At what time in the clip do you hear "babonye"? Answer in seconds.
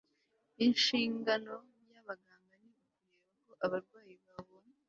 4.27-4.75